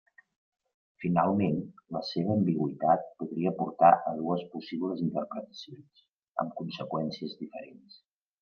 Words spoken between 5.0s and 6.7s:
interpretacions, amb